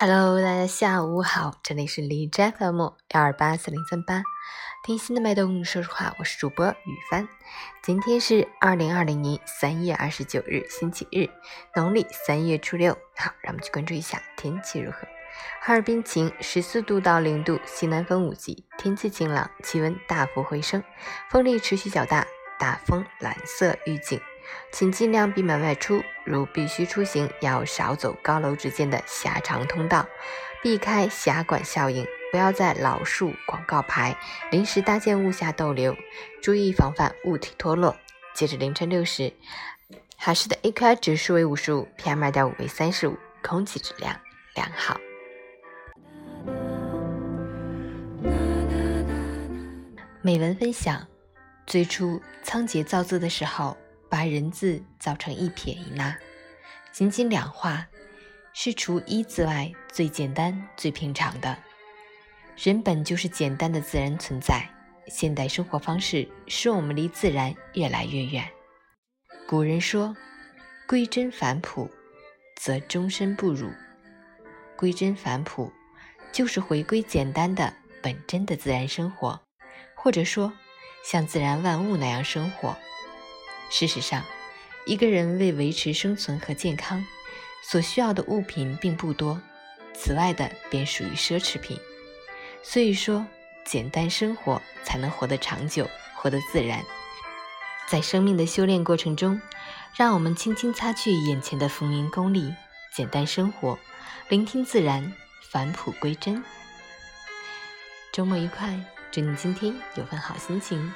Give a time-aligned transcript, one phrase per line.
[0.00, 4.22] Hello，大家下午好，这里是李斋 FM 幺二八四零三八，
[4.84, 7.28] 听心的脉动，说实话，我是主播雨帆。
[7.82, 11.28] 今天是二零二零年三月二十九日，星期日，
[11.74, 12.96] 农历三月初六。
[13.16, 14.98] 好，让我们去关注一下天气如何。
[15.60, 20.80] 哈尔滨晴，十四度到零度，西南风五级，天气晴朗，气温大幅回升，
[21.28, 22.24] 风力持续较大，
[22.56, 24.20] 大风蓝色预警。
[24.70, 30.06] 请尽量避免外出，如必须出行，要少走高楼之间的狭长通道，
[30.62, 34.16] 避开狭管效应，不要在老树、广告牌、
[34.50, 35.96] 临时搭建物下逗留，
[36.42, 37.96] 注意防范物体脱落。
[38.34, 39.32] 截至凌晨六时，
[40.16, 44.14] 哈市的 AQI 指数为五十五，PM 二点五为三十五，空气质量
[44.54, 45.00] 良好。
[50.20, 51.06] 美文分享：
[51.66, 53.76] 最初仓颉造字的时候。
[54.08, 56.16] 把人字造成一撇一捺，
[56.92, 57.86] 仅仅两画，
[58.52, 61.56] 是除一字外最简单、最平常的。
[62.56, 64.68] 人本就是简单的自然存在，
[65.06, 68.48] 现代生活方式使我们离自然越来越远。
[69.46, 70.16] 古人说
[70.88, 71.88] ：“归真返璞，
[72.56, 73.70] 则终身不辱。”
[74.76, 75.72] 归真返璞，
[76.32, 77.72] 就是回归简单的
[78.02, 79.40] 本真的自然生活，
[79.94, 80.52] 或者说
[81.04, 82.76] 像自然万物那样生活。
[83.70, 84.24] 事实上，
[84.86, 87.04] 一个人为维持生存和健康
[87.62, 89.40] 所需要的物品并不多，
[89.94, 91.78] 此外的便属于奢侈品。
[92.62, 93.26] 所以说，
[93.64, 96.82] 简单生活才能活得长久，活得自然。
[97.86, 99.40] 在生命的修炼过程中，
[99.96, 102.54] 让我们轻轻擦去眼前的浮名功利，
[102.94, 103.78] 简单生活，
[104.28, 105.12] 聆听自然，
[105.50, 106.42] 返璞归真。
[108.12, 108.78] 周末愉快，
[109.10, 110.92] 祝你今天有份好心情。